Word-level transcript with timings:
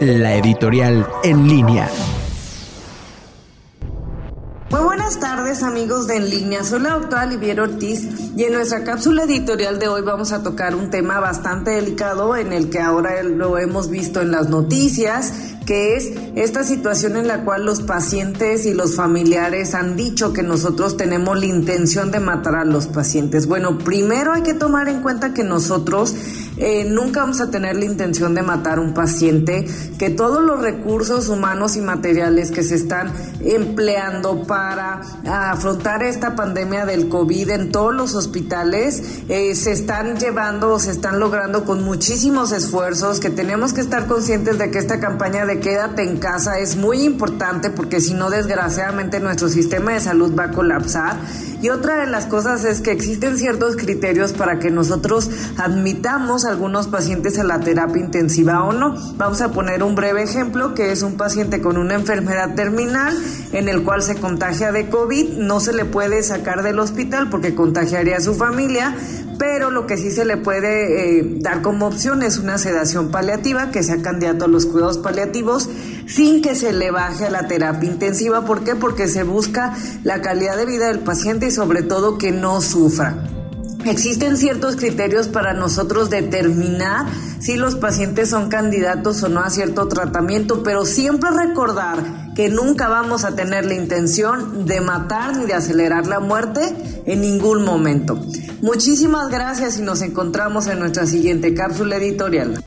la 0.00 0.34
editorial 0.36 1.06
en 1.22 1.48
línea. 1.48 1.88
Muy 4.70 4.80
buenas 4.80 5.20
tardes 5.20 5.62
amigos 5.62 6.06
de 6.06 6.16
En 6.16 6.30
Línea, 6.30 6.64
soy 6.64 6.80
la 6.80 6.94
doctora 6.94 7.24
Olivier 7.24 7.60
Ortiz 7.60 8.08
y 8.34 8.44
en 8.44 8.54
nuestra 8.54 8.84
cápsula 8.84 9.24
editorial 9.24 9.78
de 9.78 9.88
hoy 9.88 10.00
vamos 10.00 10.32
a 10.32 10.42
tocar 10.42 10.74
un 10.74 10.88
tema 10.88 11.20
bastante 11.20 11.72
delicado 11.72 12.34
en 12.36 12.54
el 12.54 12.70
que 12.70 12.80
ahora 12.80 13.22
lo 13.22 13.58
hemos 13.58 13.90
visto 13.90 14.22
en 14.22 14.30
las 14.30 14.48
noticias, 14.48 15.30
que 15.66 15.96
es 15.96 16.12
esta 16.36 16.64
situación 16.64 17.18
en 17.18 17.28
la 17.28 17.44
cual 17.44 17.66
los 17.66 17.82
pacientes 17.82 18.64
y 18.64 18.72
los 18.72 18.96
familiares 18.96 19.74
han 19.74 19.94
dicho 19.94 20.32
que 20.32 20.42
nosotros 20.42 20.96
tenemos 20.96 21.38
la 21.38 21.46
intención 21.46 22.10
de 22.10 22.20
matar 22.20 22.54
a 22.54 22.64
los 22.64 22.86
pacientes. 22.86 23.46
Bueno, 23.46 23.76
primero 23.76 24.32
hay 24.32 24.42
que 24.42 24.54
tomar 24.54 24.88
en 24.88 25.02
cuenta 25.02 25.34
que 25.34 25.44
nosotros 25.44 26.14
eh, 26.56 26.84
nunca 26.84 27.20
vamos 27.20 27.40
a 27.40 27.50
tener 27.50 27.76
la 27.76 27.84
intención 27.84 28.34
de 28.34 28.42
matar 28.42 28.78
a 28.78 28.80
un 28.80 28.94
paciente, 28.94 29.66
que 29.98 30.10
todos 30.10 30.42
los 30.42 30.60
recursos 30.60 31.28
humanos 31.28 31.76
y 31.76 31.80
materiales 31.80 32.50
que 32.50 32.62
se 32.62 32.74
están 32.74 33.12
empleando 33.40 34.42
para 34.44 35.00
afrontar 35.24 36.02
esta 36.02 36.34
pandemia 36.36 36.86
del 36.86 37.08
COVID 37.08 37.50
en 37.50 37.72
todos 37.72 37.94
los 37.94 38.14
hospitales 38.14 39.02
eh, 39.28 39.54
se 39.54 39.72
están 39.72 40.18
llevando, 40.18 40.78
se 40.78 40.90
están 40.90 41.18
logrando 41.18 41.64
con 41.64 41.82
muchísimos 41.84 42.52
esfuerzos, 42.52 43.20
que 43.20 43.30
tenemos 43.30 43.72
que 43.72 43.80
estar 43.80 44.06
conscientes 44.06 44.58
de 44.58 44.70
que 44.70 44.78
esta 44.78 45.00
campaña 45.00 45.46
de 45.46 45.60
quédate 45.60 46.02
en 46.02 46.18
casa 46.18 46.58
es 46.58 46.76
muy 46.76 47.02
importante 47.02 47.70
porque 47.70 48.00
si 48.00 48.14
no, 48.14 48.30
desgraciadamente, 48.30 49.20
nuestro 49.20 49.48
sistema 49.48 49.92
de 49.92 50.00
salud 50.00 50.34
va 50.38 50.44
a 50.44 50.50
colapsar. 50.50 51.16
Y 51.62 51.70
otra 51.70 52.00
de 52.00 52.08
las 52.08 52.26
cosas 52.26 52.64
es 52.64 52.80
que 52.80 52.90
existen 52.90 53.38
ciertos 53.38 53.76
criterios 53.76 54.32
para 54.32 54.58
que 54.58 54.70
nosotros 54.70 55.30
admitamos 55.56 56.41
algunos 56.44 56.88
pacientes 56.88 57.38
a 57.38 57.44
la 57.44 57.60
terapia 57.60 58.02
intensiva 58.02 58.64
o 58.64 58.72
no. 58.72 58.94
Vamos 59.16 59.40
a 59.40 59.52
poner 59.52 59.82
un 59.82 59.94
breve 59.94 60.22
ejemplo 60.22 60.74
que 60.74 60.92
es 60.92 61.02
un 61.02 61.16
paciente 61.16 61.60
con 61.60 61.76
una 61.76 61.94
enfermedad 61.94 62.54
terminal 62.54 63.16
en 63.52 63.68
el 63.68 63.82
cual 63.82 64.02
se 64.02 64.16
contagia 64.16 64.72
de 64.72 64.88
COVID, 64.88 65.38
no 65.38 65.60
se 65.60 65.72
le 65.72 65.84
puede 65.84 66.22
sacar 66.22 66.62
del 66.62 66.78
hospital 66.78 67.28
porque 67.30 67.54
contagiaría 67.54 68.16
a 68.16 68.20
su 68.20 68.34
familia, 68.34 68.96
pero 69.38 69.70
lo 69.70 69.86
que 69.86 69.96
sí 69.96 70.10
se 70.10 70.24
le 70.24 70.36
puede 70.36 71.18
eh, 71.18 71.36
dar 71.40 71.62
como 71.62 71.86
opción 71.86 72.22
es 72.22 72.38
una 72.38 72.58
sedación 72.58 73.10
paliativa, 73.10 73.70
que 73.70 73.82
sea 73.82 74.00
candidato 74.00 74.44
a 74.44 74.48
los 74.48 74.66
cuidados 74.66 74.98
paliativos, 74.98 75.68
sin 76.06 76.42
que 76.42 76.54
se 76.54 76.72
le 76.72 76.90
baje 76.90 77.26
a 77.26 77.30
la 77.30 77.48
terapia 77.48 77.90
intensiva. 77.90 78.44
¿Por 78.44 78.64
qué? 78.64 78.74
Porque 78.74 79.08
se 79.08 79.22
busca 79.22 79.74
la 80.04 80.22
calidad 80.22 80.56
de 80.56 80.66
vida 80.66 80.86
del 80.86 81.00
paciente 81.00 81.46
y 81.46 81.50
sobre 81.50 81.82
todo 81.82 82.18
que 82.18 82.32
no 82.32 82.60
sufra. 82.60 83.41
Existen 83.84 84.36
ciertos 84.36 84.76
criterios 84.76 85.28
para 85.28 85.54
nosotros 85.54 86.08
determinar 86.08 87.06
si 87.40 87.56
los 87.56 87.74
pacientes 87.74 88.30
son 88.30 88.48
candidatos 88.48 89.22
o 89.24 89.28
no 89.28 89.40
a 89.40 89.50
cierto 89.50 89.88
tratamiento, 89.88 90.62
pero 90.62 90.84
siempre 90.84 91.30
recordar 91.30 92.32
que 92.36 92.48
nunca 92.48 92.88
vamos 92.88 93.24
a 93.24 93.34
tener 93.34 93.66
la 93.66 93.74
intención 93.74 94.66
de 94.66 94.80
matar 94.80 95.36
ni 95.36 95.46
de 95.46 95.54
acelerar 95.54 96.06
la 96.06 96.20
muerte 96.20 97.02
en 97.06 97.20
ningún 97.20 97.64
momento. 97.64 98.20
Muchísimas 98.62 99.28
gracias 99.28 99.78
y 99.78 99.82
nos 99.82 100.02
encontramos 100.02 100.68
en 100.68 100.78
nuestra 100.78 101.06
siguiente 101.06 101.52
cápsula 101.52 101.96
editorial. 101.96 102.60